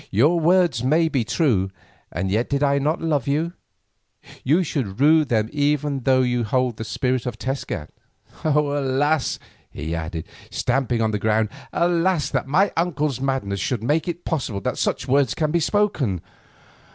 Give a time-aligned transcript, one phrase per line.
[0.09, 1.69] "Your words may be true,
[2.11, 3.53] and yet did I not love you,
[4.43, 7.89] you should rue them even though you hold the spirit of Tezcat.
[8.43, 9.37] Alas!"
[9.69, 12.31] he added, stamping on the ground, "alas!
[12.31, 16.21] that my uncle's madness should make it possible that such words can be spoken.